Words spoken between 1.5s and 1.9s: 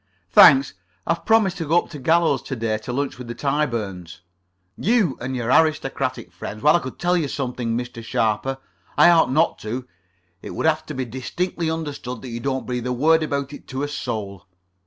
to go